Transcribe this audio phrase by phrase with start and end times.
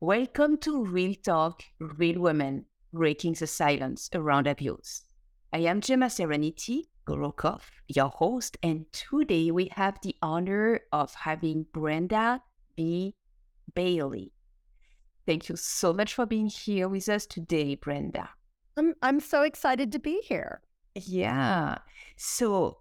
[0.00, 5.02] Welcome to Real Talk, Real Women, Breaking the Silence Around Abuse.
[5.52, 11.66] I am Gemma Serenity Gorokoff, your host, and today we have the honor of having
[11.72, 12.40] Brenda
[12.76, 13.16] B.
[13.74, 14.30] Bailey.
[15.26, 18.30] Thank you so much for being here with us today, Brenda.
[18.76, 20.60] I'm I'm so excited to be here.
[20.94, 21.78] Yeah.
[22.16, 22.78] So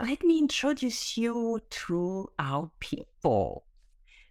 [0.00, 3.64] let me introduce you to our people.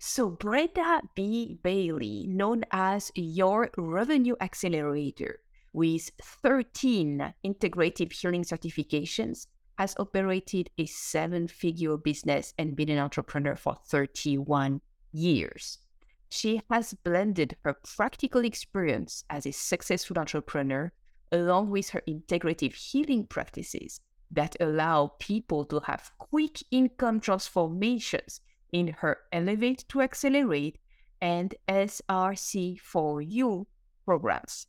[0.01, 1.59] So, Brenda B.
[1.61, 5.41] Bailey, known as your revenue accelerator,
[5.73, 6.09] with
[6.41, 13.75] 13 integrative healing certifications, has operated a seven figure business and been an entrepreneur for
[13.87, 14.79] 31
[15.11, 15.79] years.
[16.29, 20.93] She has blended her practical experience as a successful entrepreneur
[21.29, 23.99] along with her integrative healing practices
[24.31, 28.39] that allow people to have quick income transformations
[28.71, 30.77] in her Elevate to Accelerate
[31.21, 33.65] and SRC4U
[34.05, 34.67] programs.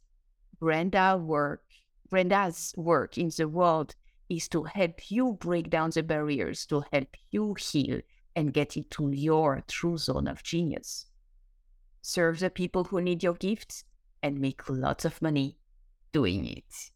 [0.59, 1.63] Brenda work,
[2.09, 3.95] Brenda's work in the world
[4.29, 8.01] is to help you break down the barriers, to help you heal
[8.37, 11.07] and get into your true zone of genius.
[12.03, 13.85] Serve the people who need your gifts
[14.23, 15.57] and make lots of money
[16.13, 16.91] doing it.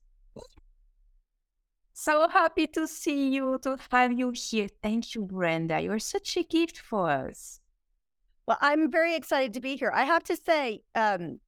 [1.97, 4.67] So happy to see you, to have you here.
[4.83, 5.81] Thank you, Brenda.
[5.81, 7.61] You're such a gift for us.
[8.47, 9.93] Well, I'm very excited to be here.
[9.95, 11.39] I have to say, um,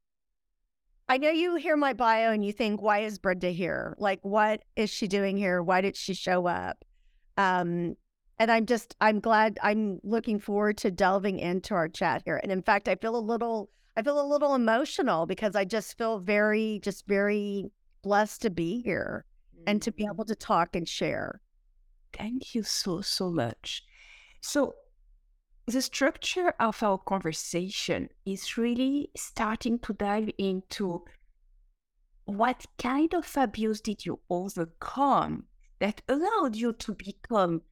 [1.08, 3.96] I know you hear my bio and you think, why is Brenda here?
[3.98, 5.64] Like, what is she doing here?
[5.64, 6.84] Why did she show up?
[7.36, 7.96] Um,
[8.38, 12.38] and I'm just, I'm glad, I'm looking forward to delving into our chat here.
[12.40, 15.98] And in fact, I feel a little, I feel a little emotional because I just
[15.98, 17.66] feel very, just very
[18.02, 19.24] blessed to be here
[19.66, 21.40] and to be able to talk and share.
[22.12, 23.84] Thank you so, so much.
[24.40, 24.74] So,
[25.66, 31.04] the structure of our conversation is really starting to dive into
[32.24, 35.44] what kind of abuse did you overcome
[35.80, 37.62] that allowed you to become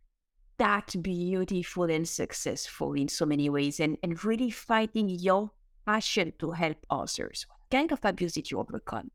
[0.59, 5.51] that beautiful and successful in so many ways and, and really finding your
[5.87, 7.47] passion to help others.
[7.49, 9.11] What kind of abuse did you overcome?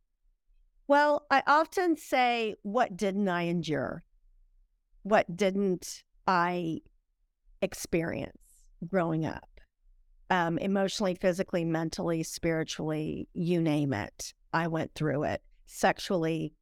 [0.89, 4.03] Well, I often say, what didn't I endure?
[5.03, 6.79] What didn't I
[7.61, 9.47] experience growing up?
[10.31, 14.33] Um, emotionally, physically, mentally, spiritually, you name it.
[14.51, 15.44] I went through it.
[15.67, 16.53] Sexually,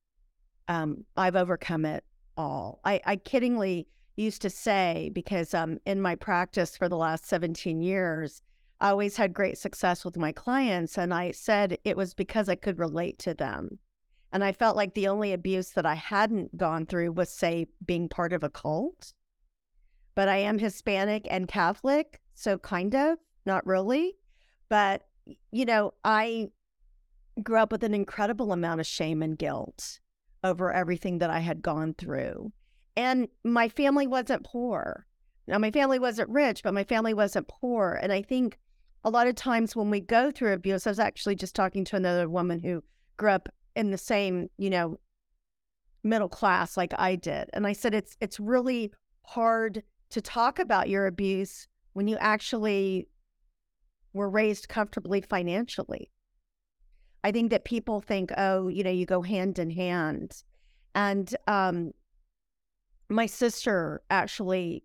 [0.67, 2.03] um, I've overcome it
[2.35, 2.81] all.
[2.83, 3.85] I, I kiddingly
[4.17, 8.41] used to say, because um, in my practice for the last 17 years,
[8.81, 10.97] I always had great success with my clients.
[10.97, 13.79] And I said it was because I could relate to them.
[14.37, 18.07] And I felt like the only abuse that I hadn't gone through was, say, being
[18.07, 19.13] part of a cult.
[20.13, 24.13] But I am Hispanic and Catholic, so kind of, not really.
[24.69, 25.07] But,
[25.51, 26.49] you know, I
[27.41, 30.01] grew up with an incredible amount of shame and guilt
[30.43, 32.51] over everything that I had gone through.
[32.95, 35.07] And my family wasn't poor.
[35.47, 37.97] Now, my family wasn't rich, but my family wasn't poor.
[37.99, 38.59] And I think
[39.03, 41.95] a lot of times when we go through abuse, I was actually just talking to
[41.95, 42.83] another woman who
[43.17, 44.99] grew up in the same, you know,
[46.03, 47.49] middle class like I did.
[47.53, 48.91] And I said it's it's really
[49.23, 53.07] hard to talk about your abuse when you actually
[54.13, 56.09] were raised comfortably financially.
[57.23, 60.43] I think that people think, oh, you know, you go hand in hand.
[60.95, 61.91] And um
[63.09, 64.83] my sister actually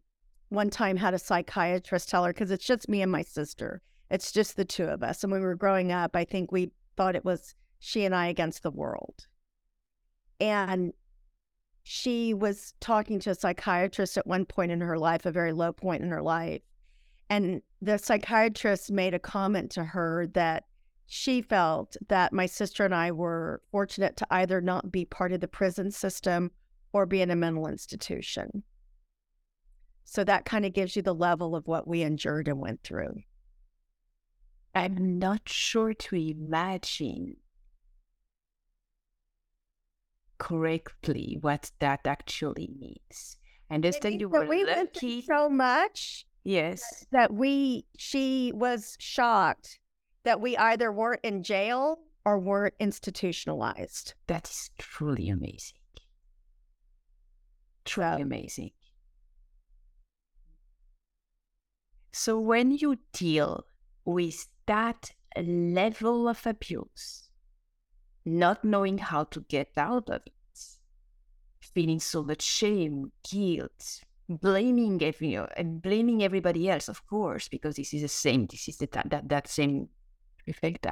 [0.51, 3.81] one time had a psychiatrist tell her because it's just me and my sister.
[4.11, 5.25] It's just the two of us.
[5.25, 7.55] And when we were growing up, I think we thought it was
[7.85, 9.27] she and I against the world.
[10.39, 10.93] And
[11.83, 15.73] she was talking to a psychiatrist at one point in her life, a very low
[15.73, 16.63] point in her life.
[17.29, 20.65] And the psychiatrist made a comment to her that
[21.07, 25.41] she felt that my sister and I were fortunate to either not be part of
[25.41, 26.53] the prison system
[26.93, 28.63] or be in a mental institution.
[30.05, 33.23] So that kind of gives you the level of what we endured and went through.
[34.73, 37.39] I'm not sure to imagine
[40.43, 43.39] correctly what that actually means.
[43.71, 45.23] I I understand you were we lucky.
[45.23, 46.83] so much Yes.
[47.13, 49.79] that we she was shocked
[50.25, 54.15] that we either weren't in jail or weren't institutionalized.
[54.27, 55.79] That is truly amazing.
[55.95, 56.03] So
[57.85, 58.71] Truly amazing.
[62.13, 63.65] So when you deal
[64.05, 67.22] with that level of abuse,
[68.25, 70.33] not knowing how to get out of it,
[71.61, 77.49] feeling so much shame, guilt, blaming every, you know, and blaming everybody else, of course,
[77.49, 78.47] because this is the same.
[78.47, 79.89] This is the, that that same
[80.47, 80.87] Perfect.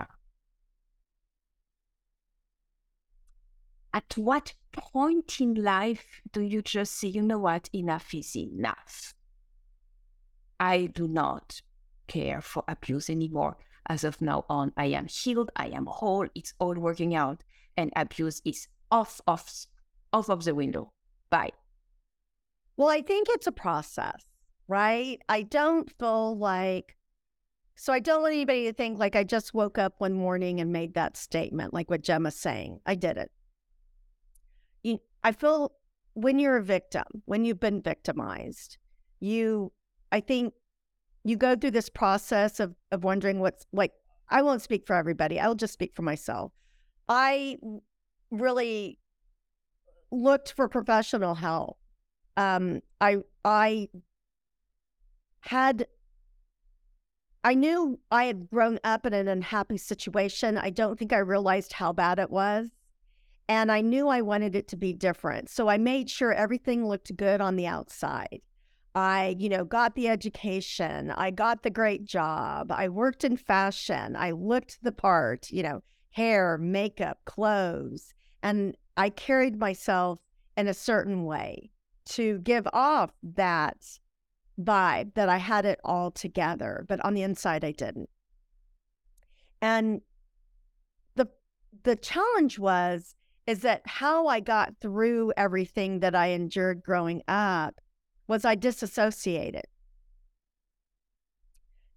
[3.93, 9.15] At what point in life do you just say, you know what, enough is enough?
[10.61, 11.61] I do not
[12.07, 13.57] care for abuse anymore.
[13.91, 17.43] As of now on, I am healed, I am whole, it's all working out,
[17.77, 19.67] and abuse is off, off,
[20.13, 20.93] off of the window.
[21.29, 21.51] Bye.
[22.77, 24.23] Well, I think it's a process,
[24.69, 25.19] right?
[25.29, 26.97] I don't feel like
[27.75, 30.71] so I don't want anybody to think like I just woke up one morning and
[30.71, 32.79] made that statement, like what Gemma's saying.
[32.87, 35.01] I did it.
[35.25, 35.73] I feel
[36.15, 38.79] when you're a victim, when you've been victimized,
[39.19, 39.73] you,
[40.13, 40.55] I think
[41.25, 43.93] you go through this process of, of wondering what's like,
[44.29, 45.39] I won't speak for everybody.
[45.39, 46.53] I'll just speak for myself.
[47.09, 47.57] I
[48.31, 48.99] really
[50.11, 51.79] looked for professional help.
[52.37, 53.89] Um, I, I
[55.41, 55.87] had
[57.43, 60.59] I knew I had grown up in an unhappy situation.
[60.59, 62.69] I don't think I realized how bad it was.
[63.49, 65.49] And I knew I wanted it to be different.
[65.49, 68.43] So I made sure everything looked good on the outside.
[68.95, 71.13] I, you know, got the education.
[71.13, 72.73] I got the great job.
[72.73, 74.17] I worked in fashion.
[74.17, 78.13] I looked the part, you know, hair, makeup, clothes.
[78.43, 80.19] And I carried myself
[80.57, 81.71] in a certain way
[82.07, 83.77] to give off that
[84.61, 88.11] vibe that I had it all together, but on the inside I didn't.
[89.63, 90.01] And
[91.15, 91.29] the
[91.85, 93.15] the challenge was
[93.47, 97.81] is that how I got through everything that I endured growing up
[98.31, 99.65] was I disassociated.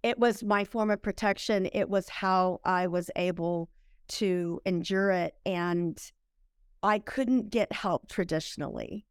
[0.02, 1.68] It was my form of protection.
[1.72, 3.70] It was how I was able
[4.08, 5.34] to endure it.
[5.46, 5.96] And
[6.82, 9.06] I couldn't get help traditionally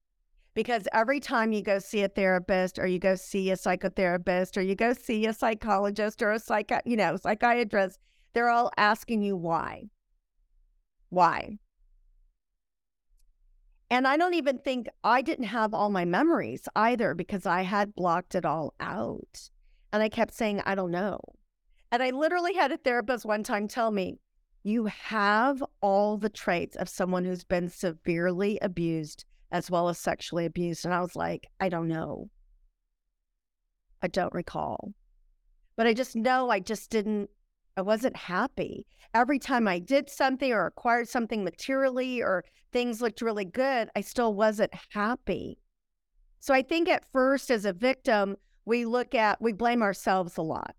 [0.53, 4.61] because every time you go see a therapist or you go see a psychotherapist or
[4.61, 7.97] you go see a psychologist or a psych you know psychiatrist
[8.33, 9.85] they're all asking you why
[11.09, 11.57] why
[13.93, 17.95] and i don't even think i didn't have all my memories either because i had
[17.95, 19.49] blocked it all out
[19.91, 21.19] and i kept saying i don't know
[21.91, 24.17] and i literally had a therapist one time tell me
[24.63, 30.45] you have all the traits of someone who's been severely abused as well as sexually
[30.45, 30.83] abused.
[30.83, 32.29] And I was like, I don't know.
[34.01, 34.93] I don't recall.
[35.75, 37.29] But I just know I just didn't,
[37.75, 38.85] I wasn't happy.
[39.13, 44.01] Every time I did something or acquired something materially or things looked really good, I
[44.01, 45.57] still wasn't happy.
[46.39, 48.35] So I think at first, as a victim,
[48.65, 50.75] we look at, we blame ourselves a lot.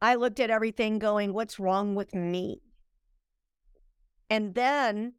[0.00, 2.60] I looked at everything going, what's wrong with me?
[4.30, 5.14] And then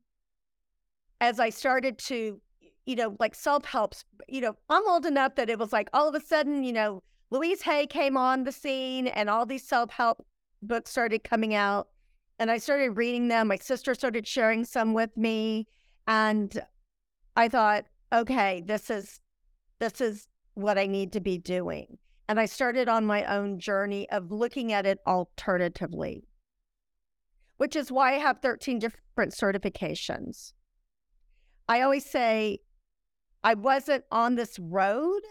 [1.22, 2.40] as I started to,
[2.86, 6.08] you know, like self helps, you know, I'm old enough that it was like all
[6.08, 7.02] of a sudden, you know,
[7.32, 10.26] Louise Hay came on the scene and all these self help
[10.68, 11.88] books started coming out.
[12.38, 13.48] And I started reading them.
[13.48, 15.68] My sister started sharing some with me.
[16.08, 16.62] And
[17.36, 19.22] I thought, okay, this is
[19.80, 21.98] this is what I need to be doing.
[22.28, 26.24] And I started on my own journey of looking at it alternatively,
[27.58, 30.54] which is why I have 13 different certifications.
[31.68, 32.60] I always say
[33.44, 35.22] I wasn't on this road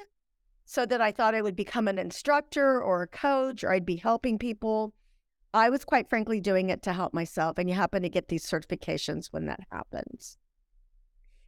[0.65, 3.97] so that I thought I would become an instructor or a coach or I'd be
[3.97, 4.95] helping people.
[5.55, 7.59] I was quite frankly doing it to help myself.
[7.59, 10.37] And you happen to get these certifications when that happens.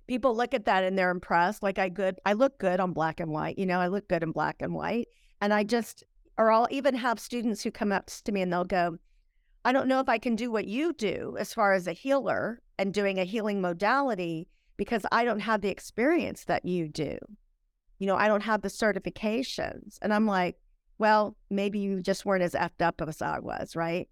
[0.07, 1.63] People look at that and they're impressed.
[1.63, 3.59] Like I good, I look good on black and white.
[3.59, 5.09] You know, I look good in black and white.
[5.41, 6.05] And I just,
[6.39, 8.99] or I'll even have students who come up to me and they'll go,
[9.65, 12.63] I don't know if I can do what you do as far as a healer
[12.79, 14.47] and doing a healing modality
[14.77, 17.19] because I don't have the experience that you do.
[17.99, 19.99] You know, I don't have the certifications.
[20.01, 20.57] And I'm like,
[20.99, 24.09] well, maybe you just weren't as effed up as I was, right?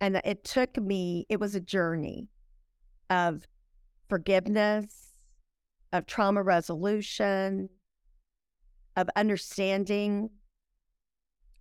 [0.00, 2.28] And it took me, it was a journey
[3.10, 3.46] of
[4.08, 5.12] forgiveness,
[5.92, 7.68] of trauma resolution,
[8.96, 10.30] of understanding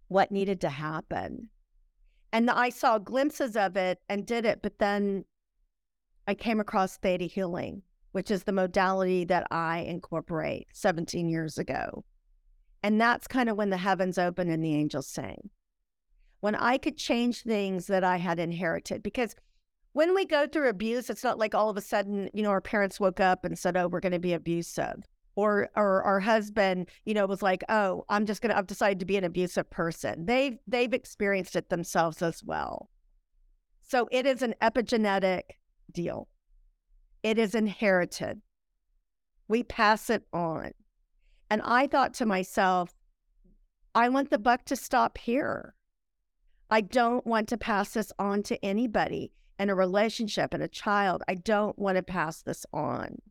[0.07, 1.49] what needed to happen.
[2.31, 5.25] And I saw glimpses of it and did it, but then
[6.27, 12.03] I came across Theta Healing, which is the modality that I incorporate 17 years ago.
[12.85, 15.49] And that's kind of when the heavens open and the angels sing.
[16.41, 19.01] When I could change things that I had inherited.
[19.01, 19.35] Because
[19.93, 22.61] when we go through abuse, it's not like all of a sudden, you know, our
[22.61, 25.03] parents woke up and said, oh, we're going to be abusive.
[25.35, 28.53] Or, or our husband, you know, was like, "Oh, I'm just gonna.
[28.55, 32.89] I've decided to be an abusive person." They've they've experienced it themselves as well.
[33.81, 35.41] So it is an epigenetic
[35.91, 36.29] deal.
[37.21, 38.41] It is inherited.
[39.49, 40.71] We pass it on.
[41.49, 42.95] And I thought to myself,
[43.93, 45.75] I want the buck to stop here.
[46.69, 51.23] I don't want to pass this on to anybody in a relationship and a child.
[51.27, 53.21] I don't want to pass this on.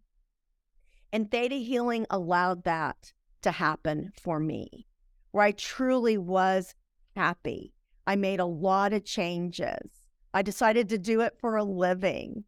[1.12, 4.87] And theta healing allowed that to happen for me,
[5.33, 6.75] where I truly was
[7.14, 7.75] happy.
[8.06, 9.90] I made a lot of changes.
[10.33, 12.44] I decided to do it for a living.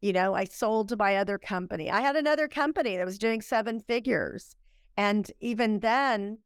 [0.00, 1.90] You know, I sold to my other company.
[1.90, 4.56] I had another company that was doing seven figures.
[4.96, 6.38] And even then,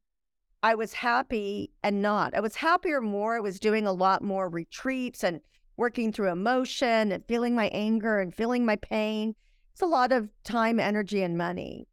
[0.62, 2.34] I was happy and not.
[2.34, 3.36] I was happier more.
[3.36, 5.40] I was doing a lot more retreats and
[5.76, 9.34] working through emotion and feeling my anger and feeling my pain.
[9.72, 11.86] It's a lot of time, energy, and money.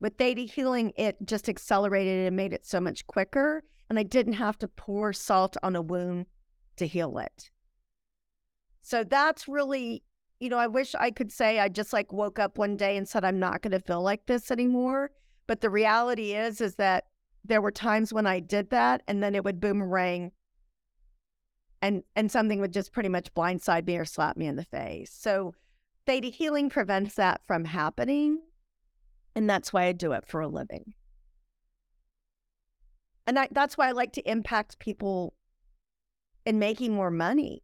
[0.00, 3.62] With Theta Healing, it just accelerated and made it so much quicker.
[3.88, 6.26] And I didn't have to pour salt on a wound
[6.76, 7.50] to heal it.
[8.82, 10.02] So that's really,
[10.40, 13.08] you know, I wish I could say I just like woke up one day and
[13.08, 15.10] said, I'm not going to feel like this anymore.
[15.46, 17.04] But the reality is, is that
[17.44, 20.32] there were times when I did that and then it would boomerang
[21.82, 25.12] and and something would just pretty much blindside me or slap me in the face.
[25.12, 25.54] So
[26.06, 28.38] theta healing prevents that from happening.
[29.36, 30.94] And that's why I do it for a living.
[33.26, 35.34] And I, that's why I like to impact people
[36.46, 37.62] in making more money.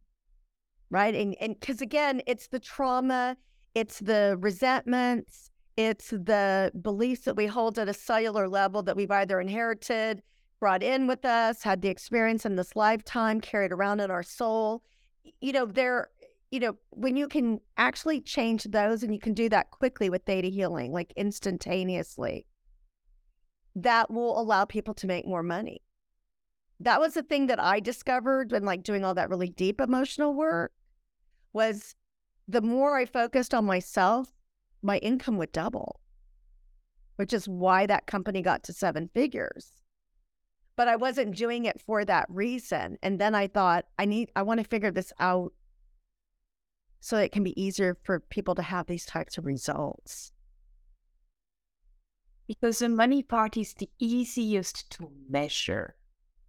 [0.89, 1.15] Right.
[1.15, 3.37] And and because again, it's the trauma,
[3.73, 5.50] it's the resentments,
[5.87, 10.21] it's the beliefs that we hold at a cellular level that we've either inherited
[10.59, 14.83] brought in with us, had the experience in this lifetime, carried around in our soul.
[15.41, 16.09] You know, there,
[16.51, 20.23] you know, when you can actually change those and you can do that quickly with
[20.23, 22.45] theta healing, like instantaneously,
[23.75, 25.81] that will allow people to make more money.
[26.79, 30.33] That was the thing that I discovered when like doing all that really deep emotional
[30.33, 30.71] work
[31.53, 31.95] was
[32.47, 34.31] the more I focused on myself,
[34.81, 35.99] my income would double,
[37.15, 39.81] which is why that company got to seven figures
[40.81, 42.97] but I wasn't doing it for that reason.
[43.03, 45.53] And then I thought, I need, I want to figure this out
[46.99, 50.31] so it can be easier for people to have these types of results.
[52.47, 55.95] Because the money part is the easiest to measure.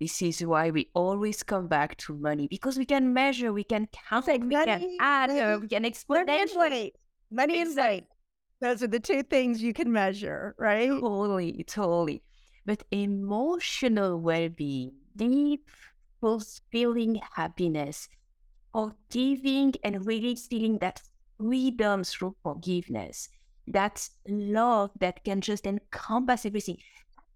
[0.00, 3.86] This is why we always come back to money because we can measure, we can
[4.08, 6.26] count, like we money, can add, money, we can explain.
[6.26, 6.92] Money,
[7.30, 8.04] money and weight.
[8.62, 10.88] Those are the two things you can measure, right?
[10.88, 12.22] Totally, totally
[12.64, 15.68] but emotional well being, deep,
[16.20, 18.08] fulfilling happiness,
[18.72, 21.02] forgiving and really feeling that
[21.38, 23.28] freedom through forgiveness,
[23.66, 26.78] that love that can just encompass everything.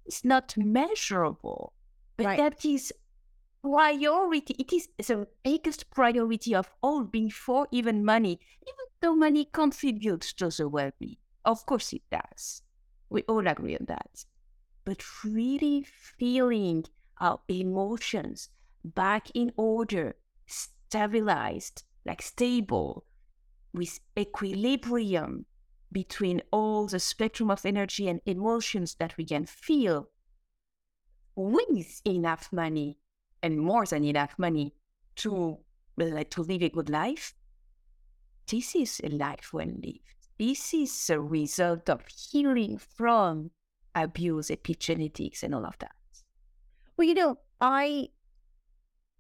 [0.05, 1.73] It's not measurable,
[2.17, 2.39] but right.
[2.39, 2.93] that is
[3.63, 4.55] priority.
[4.59, 10.49] It is the biggest priority of all before even money, even though money contributes to
[10.49, 11.17] the well being.
[11.45, 12.63] Of course, it does.
[13.09, 14.25] We all agree on that
[14.87, 15.85] but really
[16.17, 16.85] feeling
[17.21, 18.49] our emotions
[18.85, 20.15] back in order,
[20.47, 23.05] stabilized, like stable,
[23.75, 25.45] with equilibrium
[25.91, 30.09] between all the spectrum of energy and emotions that we can feel
[31.35, 32.99] with enough money
[33.43, 34.73] and more than enough money
[35.17, 35.59] to
[36.31, 37.35] to live a good life
[38.49, 40.01] this is a life well lived
[40.39, 43.51] this is a result of healing from
[43.95, 45.93] abuse, epigenetics, and all of that?
[46.97, 48.09] Well, you know, I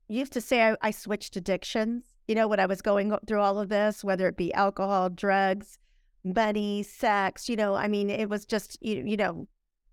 [0.09, 2.05] used to say I, I switched addictions.
[2.29, 5.79] You know, when I was going through all of this, whether it be alcohol, drugs,
[6.25, 9.49] money, sex, you know, I mean, it was just, you, you know,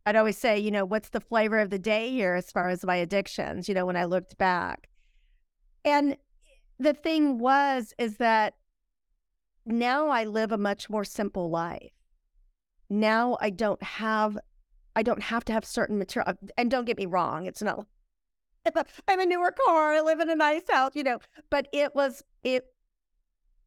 [0.06, 2.84] I'd always say, you know, what's the flavor of the day here as far as
[2.84, 4.90] my addictions, you know, when I looked back.
[5.86, 6.18] And
[6.80, 8.56] the thing was, is that
[9.66, 11.92] now I live a much more simple life.
[12.90, 14.38] Now I don't have
[14.96, 16.32] I don't have to have certain material.
[16.32, 17.88] Uh, and don't get me wrong, it's not.
[19.08, 19.94] I'm a newer car.
[19.94, 21.20] I live in a nice house, you know.
[21.50, 22.66] But it was it.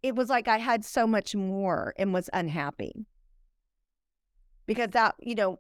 [0.02, 3.06] It was like I had so much more and was unhappy
[4.66, 5.58] because that you know.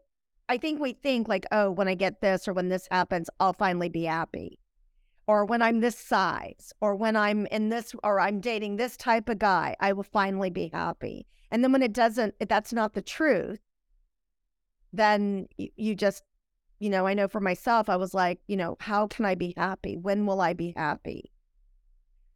[0.48, 3.52] I think we think like, oh, when I get this or when this happens, I'll
[3.52, 4.60] finally be happy.
[5.26, 9.28] Or when I'm this size, or when I'm in this, or I'm dating this type
[9.28, 11.26] of guy, I will finally be happy.
[11.50, 13.60] And then when it doesn't, that's not the truth
[14.96, 16.22] then you just,
[16.78, 19.54] you know, I know for myself, I was like, you know, how can I be
[19.56, 19.96] happy?
[19.96, 21.32] When will I be happy?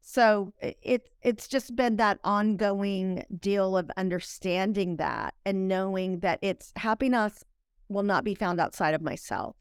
[0.03, 6.73] So it it's just been that ongoing deal of understanding that and knowing that it's
[6.77, 7.45] happiness
[7.89, 9.57] will not be found outside of myself.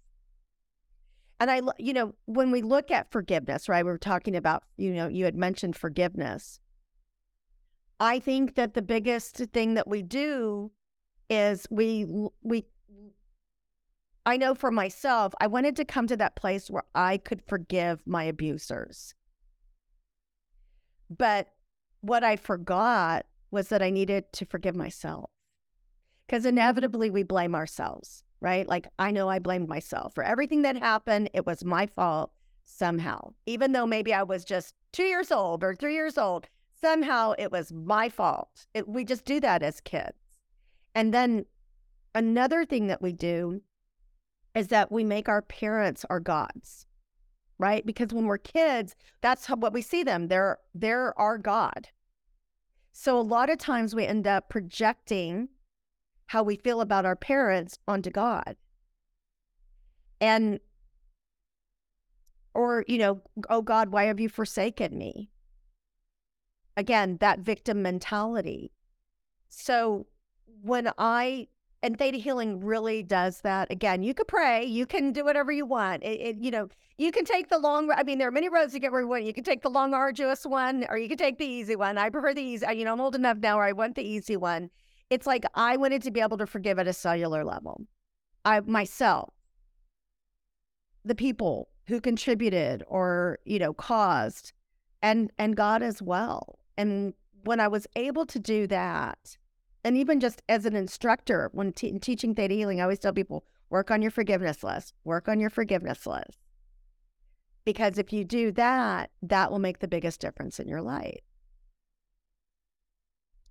[1.39, 3.85] And I, you know, when we look at forgiveness, right?
[3.85, 6.59] We were talking about, you know, you had mentioned forgiveness.
[7.99, 10.71] I think that the biggest thing that we do
[11.29, 12.05] is we
[12.41, 12.65] we
[14.25, 18.05] I know for myself, I wanted to come to that place where I could forgive
[18.05, 19.15] my abusers.
[21.09, 21.47] But
[22.01, 25.29] what I forgot was that I needed to forgive myself.
[26.27, 28.67] Because inevitably we blame ourselves, right?
[28.67, 31.29] Like I know I blamed myself for everything that happened.
[31.33, 32.31] It was my fault
[32.63, 36.47] somehow, even though maybe I was just two years old or three years old.
[36.79, 38.65] Somehow it was my fault.
[38.73, 40.37] It, we just do that as kids.
[40.95, 41.45] And then
[42.15, 43.61] another thing that we do
[44.55, 46.85] is that we make our parents our gods
[47.57, 51.89] right because when we're kids that's how, what we see them they're they're our god
[52.91, 55.49] so a lot of times we end up projecting
[56.29, 58.55] how we feel about our parents onto god.
[60.21, 60.59] And
[62.53, 65.31] or you know oh god why have you forsaken me?
[66.77, 68.71] Again that victim mentality.
[69.49, 70.05] So
[70.61, 71.47] when i
[71.81, 73.71] and theta healing really does that.
[73.71, 76.03] Again you could pray you can do whatever you want.
[76.03, 76.69] It, it, you know
[76.99, 79.07] you can take the long i mean there are many roads to get where you
[79.07, 79.23] want.
[79.23, 81.97] You can take the long arduous one or you can take the easy one.
[81.97, 84.37] I prefer the easy you know i'm old enough now where i want the easy
[84.37, 84.69] one
[85.09, 87.85] it's like i wanted to be able to forgive at a cellular level
[88.45, 89.33] i myself
[91.03, 94.53] the people who contributed or you know caused
[95.01, 97.13] and and god as well and
[97.43, 99.37] when i was able to do that
[99.83, 103.91] and even just as an instructor, when teaching theta healing, I always tell people work
[103.91, 106.37] on your forgiveness list, work on your forgiveness list.
[107.65, 111.19] Because if you do that, that will make the biggest difference in your life.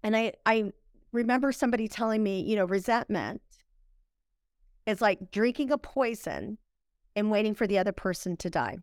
[0.03, 0.73] And I, I
[1.13, 3.43] remember somebody telling me, you know, resentment
[4.87, 6.59] is like drinking a poison
[7.15, 8.79] and waiting for the other person to die.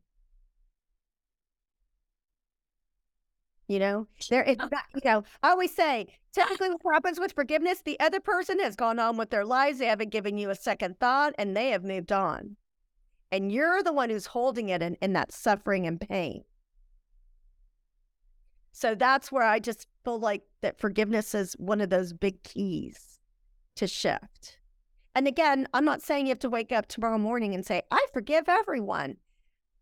[3.68, 4.70] You know, there it's oh.
[4.72, 8.76] not, you know, I always say typically what happens with forgiveness, the other person has
[8.76, 9.80] gone on with their lives.
[9.80, 12.58] They haven't given you a second thought and they have moved on.
[13.32, 16.44] And you're the one who's holding it in, in that suffering and pain.
[18.76, 23.20] So that's where I just feel like that forgiveness is one of those big keys
[23.78, 24.60] to shift.
[25.16, 28.06] And again, I'm not saying you have to wake up tomorrow morning and say, I
[28.12, 29.16] forgive everyone,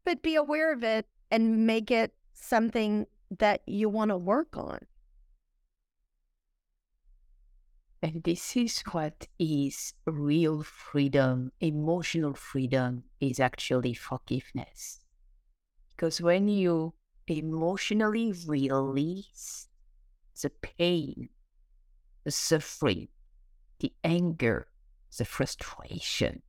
[0.05, 3.07] but be aware of it and make it something
[3.39, 4.77] that you want to work on.
[8.03, 14.99] And this is what is real freedom, emotional freedom is actually forgiveness.
[15.95, 16.93] Because when you
[17.27, 19.67] emotionally release
[20.41, 21.29] the pain,
[22.23, 23.07] the suffering,
[23.79, 24.67] the anger,
[25.17, 26.41] the frustration,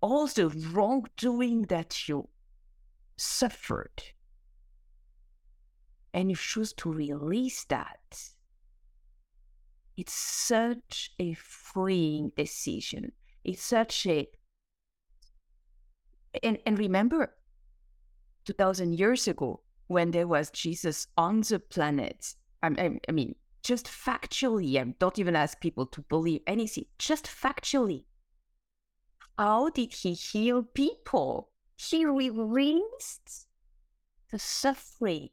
[0.00, 2.28] all the wrongdoing that you
[3.16, 4.02] suffered,
[6.14, 8.30] and you choose to release that,
[9.96, 13.10] it's such a freeing decision.
[13.44, 14.28] It's such a
[16.42, 17.34] and, and remember
[18.48, 22.34] 2000 years ago when there was Jesus on the planet.
[22.62, 27.26] I, I, I mean, just factually, I don't even ask people to believe anything, just
[27.26, 28.04] factually.
[29.38, 31.50] How did he heal people?
[31.76, 33.46] He released
[34.30, 35.28] the suffering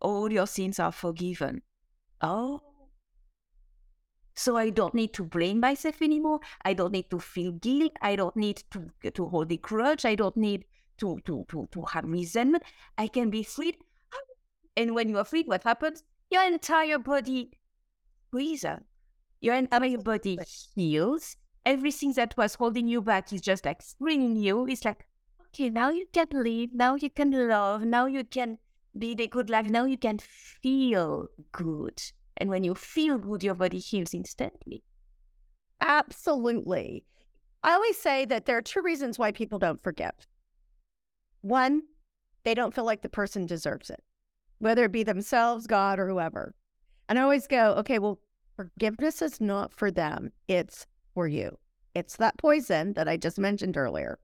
[0.00, 1.62] all your sins are forgiven.
[2.20, 2.62] Oh.
[4.34, 6.40] So I don't need to blame myself anymore.
[6.64, 7.96] I don't need to feel guilt.
[8.00, 10.04] I don't need to, to hold a grudge.
[10.04, 10.64] I don't need
[10.98, 12.64] to, to, to, to have resentment.
[12.96, 13.76] I can be freed.
[14.76, 16.04] And when you are freed, what happens?
[16.30, 17.50] Your entire body
[18.30, 18.64] breathes.
[19.40, 20.38] Your entire body
[20.74, 21.36] heals.
[21.64, 24.66] Everything that was holding you back is just like freeing you.
[24.66, 25.06] It's like,
[25.46, 26.70] okay, now you can live.
[26.72, 27.82] Now you can love.
[27.82, 28.58] Now you can
[28.96, 29.68] be the good life.
[29.68, 32.00] Now you can feel good.
[32.36, 34.82] And when you feel good, your body heals instantly.
[35.80, 37.04] Absolutely.
[37.62, 40.12] I always say that there are two reasons why people don't forgive.
[41.40, 41.82] One,
[42.44, 44.02] they don't feel like the person deserves it,
[44.58, 46.54] whether it be themselves, God, or whoever.
[47.08, 48.18] And I always go, okay, well,
[48.56, 51.58] forgiveness is not for them, it's for you.
[51.94, 54.18] It's that poison that I just mentioned earlier.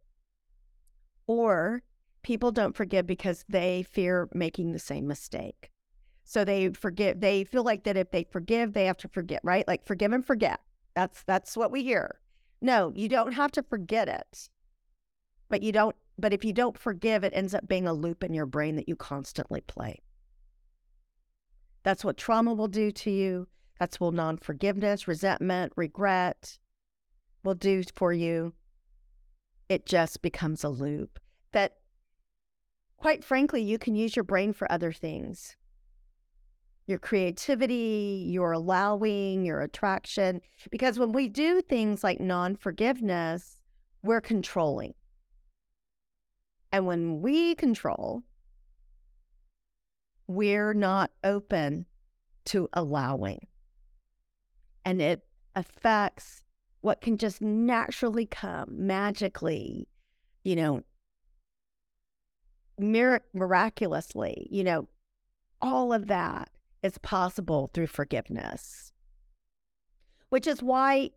[1.26, 1.82] Or
[2.22, 5.70] people don't forgive because they fear making the same mistake.
[6.24, 9.66] So they forgive, they feel like that if they forgive, they have to forget, right?
[9.68, 10.60] Like forgive and forget.
[10.94, 12.20] That's that's what we hear.
[12.60, 14.48] No, you don't have to forget it.
[15.48, 18.34] But you don't but if you don't forgive, it ends up being a loop in
[18.34, 20.00] your brain that you constantly play.
[21.82, 23.48] That's what trauma will do to you.
[23.78, 26.58] That's what non forgiveness, resentment, regret
[27.42, 28.54] will do for you.
[29.68, 31.18] It just becomes a loop
[31.52, 31.76] that
[32.96, 35.56] quite frankly, you can use your brain for other things.
[36.86, 40.40] Your creativity, your allowing, your attraction.
[40.70, 43.58] Because when we do things like non forgiveness,
[44.02, 44.94] we're controlling.
[46.74, 48.24] And when we control,
[50.26, 51.86] we're not open
[52.46, 53.46] to allowing.
[54.84, 56.42] And it affects
[56.80, 59.86] what can just naturally come magically,
[60.42, 60.82] you know,
[62.76, 64.88] mir- miraculously, you know,
[65.62, 66.50] all of that
[66.82, 68.92] is possible through forgiveness.
[70.30, 71.12] Which is why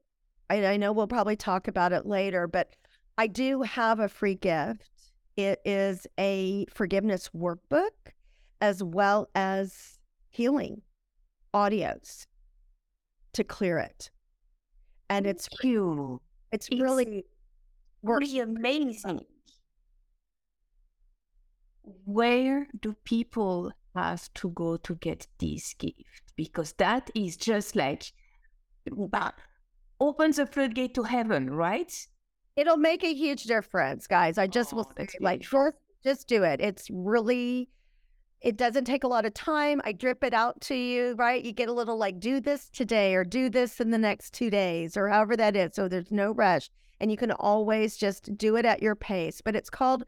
[0.51, 2.75] I, I know we'll probably talk about it later, but
[3.17, 4.96] I do have a free gift.
[5.37, 7.91] It is a forgiveness workbook
[8.59, 10.81] as well as healing
[11.53, 12.25] audios
[13.33, 14.09] to clear it.
[15.09, 16.21] And it's you.
[16.51, 17.25] it's, It's really
[18.03, 19.25] really amazing.
[22.05, 26.33] Where do people have to go to get this gift?
[26.35, 28.11] Because that is just like
[28.89, 29.31] mm, bah,
[29.99, 31.93] opens a floodgate to heaven, right?
[32.57, 34.37] It'll make a huge difference, guys.
[34.37, 36.59] I just will Oh, say, like, just just do it.
[36.59, 37.69] It's really
[38.41, 39.81] it doesn't take a lot of time.
[39.83, 41.43] I drip it out to you, right?
[41.43, 44.51] You get a little like do this today or do this in the next two
[44.51, 45.71] days or however that is.
[45.73, 46.69] So there's no rush.
[46.99, 49.41] And you can always just do it at your pace.
[49.41, 50.03] But it's called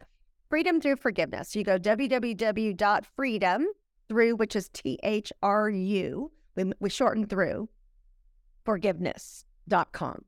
[0.50, 1.56] Freedom Through Forgiveness.
[1.56, 3.68] You go www.freedom
[4.08, 7.70] through, which is T H R U, we, we shorten through
[8.66, 10.26] forgiveness.com.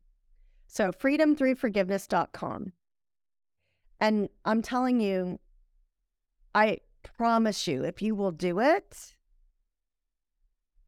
[0.72, 2.72] So freedomthroughforgiveness.com.
[4.00, 5.38] And I'm telling you,
[6.56, 9.16] I promise you, if you will do it,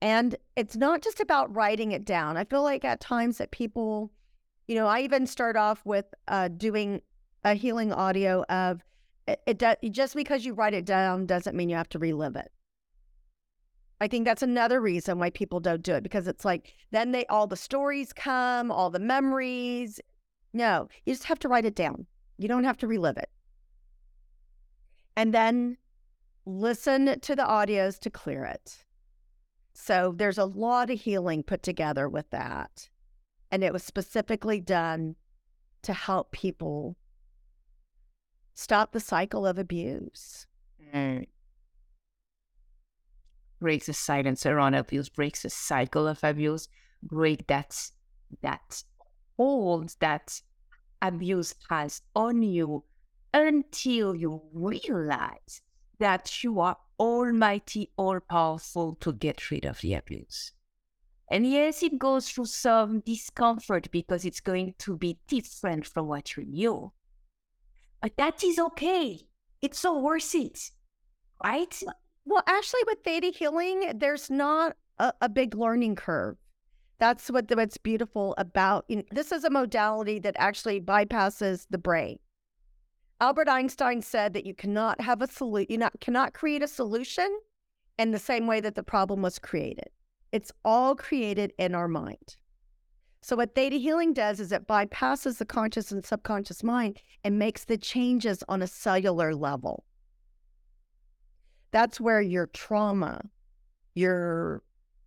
[0.02, 2.38] and it's not just about writing it down.
[2.38, 4.10] I feel like at times that people,
[4.70, 7.02] you know, I even start off with uh, doing
[7.44, 8.86] a healing audio of
[9.28, 12.54] it, it just because you write it down doesn't mean you have to relive it.
[14.02, 17.26] I think that's another reason why people don't do it because it's like then they
[17.28, 20.00] all the stories come, all the memories.
[20.54, 22.06] No, you just have to write it down.
[22.38, 23.30] You don't have to relive it.
[25.16, 25.78] And then
[26.46, 28.84] listen to the audios to clear it.
[29.74, 32.90] So there's a lot of healing put together with that.
[33.52, 35.16] And it was specifically done
[35.84, 36.96] to help people
[38.54, 40.48] stop the cycle of abuse.
[40.94, 41.28] Mm.
[43.64, 46.68] Breaks the silence around abuse, breaks the cycle of abuse,
[47.02, 47.74] break that
[48.42, 48.84] that
[49.38, 50.42] hold that
[51.02, 52.84] abuse has on you
[53.34, 55.62] until you realize
[55.98, 60.52] that you are almighty, all powerful to get rid of the abuse.
[61.32, 66.36] And yes, it goes through some discomfort because it's going to be different from what
[66.36, 66.92] you knew.
[68.02, 69.22] But that is okay.
[69.62, 70.60] It's so worth it.
[71.42, 71.82] Right?
[72.26, 76.38] Well, actually, with theta healing, there's not a, a big learning curve.
[77.00, 81.68] That's what the, what's beautiful about you know, this is a modality that actually bypasses
[81.70, 82.20] the brain.
[83.20, 87.40] Albert Einstein said that you cannot have a solution, you not cannot create a solution
[87.98, 89.90] in the same way that the problem was created.
[90.32, 92.38] It's all created in our mind.
[93.22, 97.64] So what theta healing does is it bypasses the conscious and subconscious mind and makes
[97.64, 99.86] the changes on a cellular level.
[101.74, 103.20] That's where your trauma,
[103.96, 104.62] your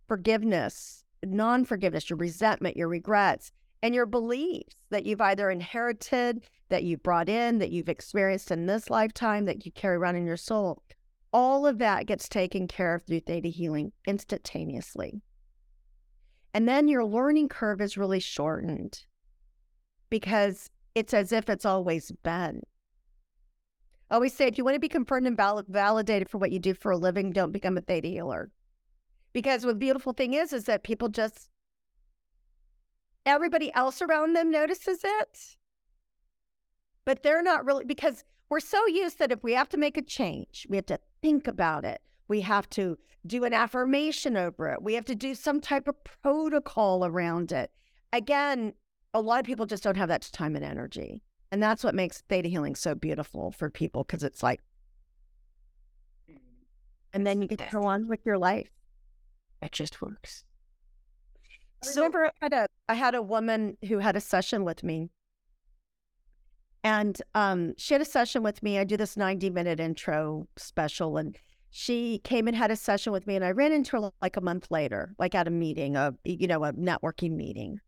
[0.07, 3.51] forgiveness, non forgiveness, your resentment, your regrets,
[3.81, 8.65] and your beliefs that you've either inherited, that you brought in, that you've experienced in
[8.65, 10.83] this lifetime, that you carry around in your soul,
[11.31, 15.21] all of that gets taken care of through theta healing instantaneously.
[16.53, 19.05] And then your learning curve is really shortened
[20.09, 22.61] because it's as if it's always been.
[24.09, 26.73] Always say if you want to be confirmed and val- validated for what you do
[26.73, 28.51] for a living, don't become a theta healer.
[29.33, 31.49] Because the beautiful thing is, is that people just,
[33.25, 35.57] everybody else around them notices it,
[37.05, 40.01] but they're not really, because we're so used that if we have to make a
[40.01, 42.01] change, we have to think about it.
[42.29, 44.81] We have to do an affirmation over it.
[44.81, 47.71] We have to do some type of protocol around it.
[48.13, 48.73] Again,
[49.13, 51.23] a lot of people just don't have that time and energy.
[51.51, 54.61] And that's what makes theta healing so beautiful for people because it's like,
[57.13, 58.69] and then you get to go on with your life.
[59.61, 60.43] It just works.
[61.83, 65.09] I remember I had a I had a woman who had a session with me.
[66.83, 68.79] And um, she had a session with me.
[68.79, 71.17] I do this 90 minute intro special.
[71.17, 71.37] And
[71.69, 73.35] she came and had a session with me.
[73.35, 76.47] And I ran into her like a month later, like at a meeting, a you
[76.47, 77.79] know, a networking meeting.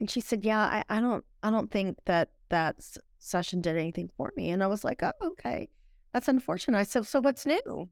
[0.00, 2.76] And she said, Yeah, I, I don't I don't think that that
[3.18, 4.50] session did anything for me.
[4.50, 5.68] And I was like, Oh, okay.
[6.12, 6.78] That's unfortunate.
[6.78, 7.88] I said, So what's new?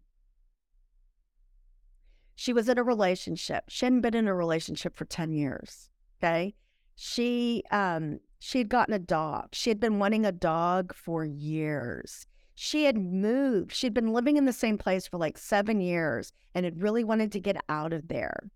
[2.37, 3.65] She was in a relationship.
[3.69, 5.91] She hadn't been in a relationship for 10 years.
[6.23, 6.55] Okay.
[6.95, 9.49] She um she had gotten a dog.
[9.53, 12.27] She had been wanting a dog for years.
[12.55, 13.73] She had moved.
[13.73, 17.33] She'd been living in the same place for like seven years and had really wanted
[17.33, 18.51] to get out of there.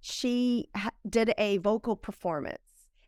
[0.00, 2.58] She ha- did a vocal performance.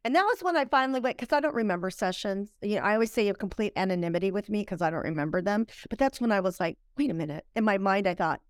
[0.06, 2.50] And that was when I finally went, because I don't remember sessions.
[2.62, 5.42] You know, I always say you have complete anonymity with me because I don't remember
[5.42, 5.66] them.
[5.90, 7.44] But that's when I was like, wait a minute.
[7.56, 8.40] In my mind, I thought,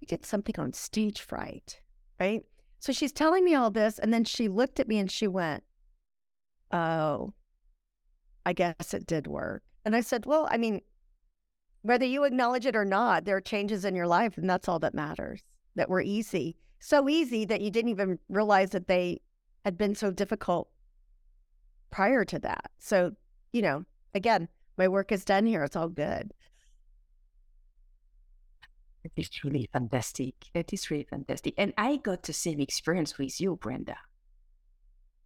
[0.00, 1.82] we did something on stage fright,
[2.18, 2.40] right?
[2.78, 3.98] So she's telling me all this.
[3.98, 5.64] And then she looked at me and she went,
[6.72, 7.34] oh,
[8.46, 9.62] I guess it did work.
[9.84, 10.80] And I said, well, I mean,
[11.82, 14.78] whether you acknowledge it or not, there are changes in your life, and that's all
[14.78, 15.42] that matters.
[15.74, 19.20] That were easy, so easy that you didn't even realize that they
[19.66, 20.70] had been so difficult
[21.92, 22.72] prior to that.
[22.80, 23.12] So,
[23.52, 25.62] you know, again, my work is done here.
[25.62, 26.32] It's all good.
[29.04, 30.34] It is really fantastic.
[30.54, 31.54] It is really fantastic.
[31.58, 33.96] And I got the same experience with you, Brenda.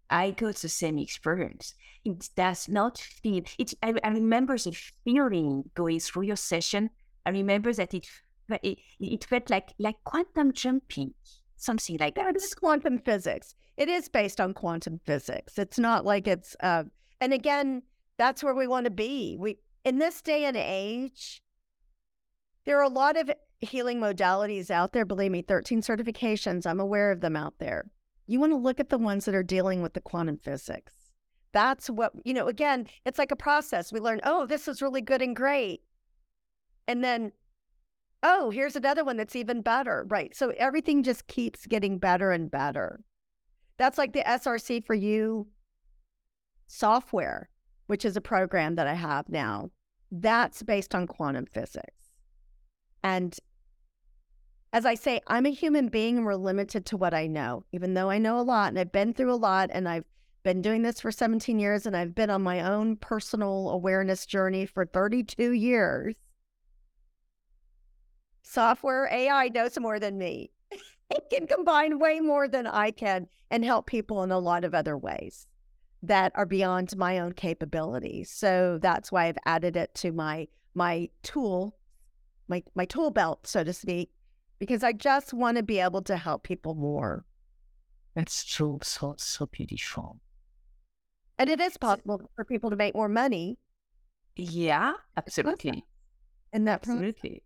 [0.08, 1.74] I got the same experience.
[2.04, 3.42] It does not feel.
[3.58, 3.74] It.
[3.82, 4.72] I, I remember the
[5.04, 6.90] feeling going through your session.
[7.24, 8.06] I remember that it
[8.48, 11.14] it, it felt like like quantum jumping,
[11.56, 12.28] something like that.
[12.28, 13.54] It is quantum physics.
[13.76, 15.58] It is based on quantum physics.
[15.58, 16.56] It's not like it's.
[16.60, 16.84] Uh,
[17.20, 17.82] and again,
[18.16, 19.36] that's where we want to be.
[19.38, 21.42] We in this day and age,
[22.64, 25.04] there are a lot of healing modalities out there.
[25.04, 26.66] Believe me, thirteen certifications.
[26.66, 27.90] I'm aware of them out there
[28.26, 30.92] you want to look at the ones that are dealing with the quantum physics.
[31.52, 33.92] That's what, you know, again, it's like a process.
[33.92, 35.82] We learn, oh, this is really good and great.
[36.86, 37.32] And then,
[38.22, 40.04] oh, here's another one that's even better.
[40.08, 40.34] Right.
[40.34, 43.00] So everything just keeps getting better and better.
[43.78, 45.48] That's like the SRC for you
[46.66, 47.48] software,
[47.86, 49.70] which is a program that I have now.
[50.10, 52.12] That's based on quantum physics.
[53.02, 53.38] And
[54.72, 57.94] as I say, I'm a human being and we're limited to what I know, even
[57.94, 60.04] though I know a lot and I've been through a lot and I've
[60.42, 64.66] been doing this for 17 years and I've been on my own personal awareness journey
[64.66, 66.14] for 32 years.
[68.48, 70.52] Software AI knows more than me.
[71.10, 74.72] it can combine way more than I can and help people in a lot of
[74.72, 75.48] other ways
[76.00, 78.30] that are beyond my own capabilities.
[78.30, 81.76] So that's why I've added it to my my tool,
[82.46, 84.10] my my tool belt, so to speak,
[84.60, 87.24] because I just want to be able to help people more.
[88.14, 88.78] That's true.
[88.80, 90.20] so, so beautiful.
[91.36, 93.58] And it is possible for people to make more money.
[94.36, 95.84] Yeah, absolutely.
[96.52, 97.42] And that absolutely.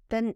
[0.09, 0.35] then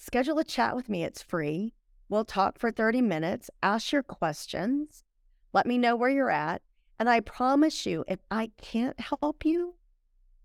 [0.00, 1.04] schedule a chat with me.
[1.04, 1.74] It's free.
[2.08, 5.04] We'll talk for 30 minutes, ask your questions,
[5.52, 6.62] let me know where you're at.
[6.98, 9.74] And I promise you, if I can't help you,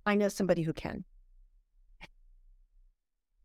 [0.05, 1.05] I know somebody who can.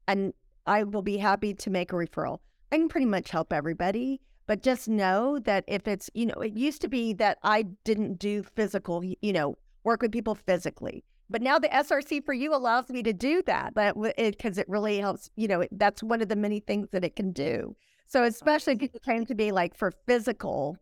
[0.07, 0.35] And
[0.67, 2.41] I will be happy to make a referral.
[2.71, 6.53] I can pretty much help everybody, but just know that if it's, you know, it
[6.53, 11.05] used to be that I didn't do physical, you know, work with people physically.
[11.31, 14.69] But now the SRC for you allows me to do that, but because it, it,
[14.69, 17.77] really helps, you know, it, that's one of the many things that it can do.
[18.07, 20.77] So especially if it came to be like for physical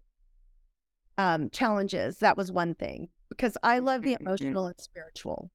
[1.19, 5.51] um, challenges, that was one thing because I love the emotional and spiritual.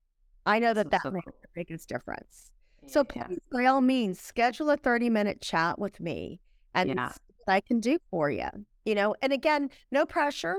[0.45, 2.51] I know that that makes the biggest difference.
[2.85, 6.39] So please, by all means, schedule a 30 minute chat with me
[6.75, 7.13] and yeah.
[7.47, 8.49] I can do for you.
[8.85, 10.57] You know, and again, no pressure.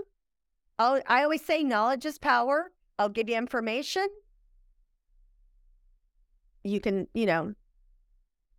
[0.78, 2.72] I'll, I always say knowledge is power.
[2.98, 4.08] I'll give you information.
[6.64, 7.54] You can, you know,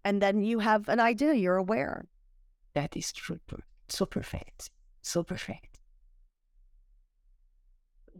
[0.05, 2.05] And then you have an idea, you're aware.
[2.75, 3.39] That is true.
[3.87, 4.69] So perfect.
[5.01, 5.79] So perfect.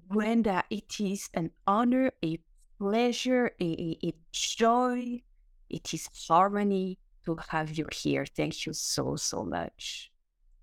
[0.10, 2.40] Brenda, it is an honor, a
[2.80, 5.22] pleasure, a, a, a joy.
[5.70, 8.26] It is harmony to have you here.
[8.26, 10.12] Thank you so, so much.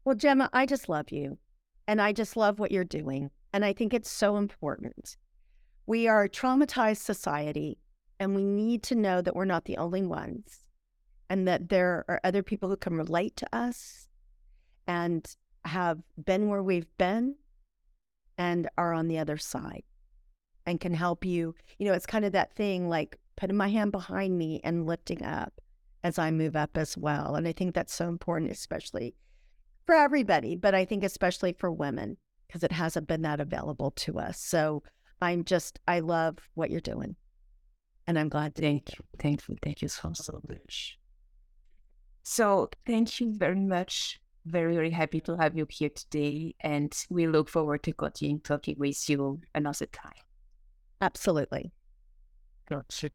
[0.05, 1.39] Well, Gemma, I just love you.
[1.87, 3.31] And I just love what you're doing.
[3.53, 5.17] And I think it's so important.
[5.87, 7.79] We are a traumatized society,
[8.23, 10.61] and we need to know that we're not the only ones
[11.29, 14.07] and that there are other people who can relate to us
[14.87, 17.35] and have been where we've been
[18.39, 19.83] and are on the other side
[20.67, 21.53] and can help you.
[21.79, 25.25] You know, it's kind of that thing like putting my hand behind me and lifting
[25.25, 25.61] up
[26.05, 27.35] as I move up as well.
[27.35, 29.17] And I think that's so important, especially
[29.85, 34.21] for everybody, but I think especially for women, because it hasn't been that available to
[34.21, 34.39] us.
[34.39, 34.85] So
[35.21, 37.17] I'm just, I love what you're doing.
[38.07, 38.55] And I'm glad.
[38.55, 39.05] Thank you.
[39.19, 39.57] Thank you.
[39.63, 40.99] Thank you so, so much.
[42.23, 44.21] So thank you very much.
[44.45, 46.55] Very, very happy to have you here today.
[46.61, 50.13] And we look forward to continuing talking with you another time.
[51.01, 51.73] Absolutely.
[52.69, 53.11] Gotcha.